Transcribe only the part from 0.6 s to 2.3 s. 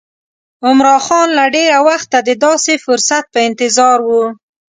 عمرا خان له ډېره وخته د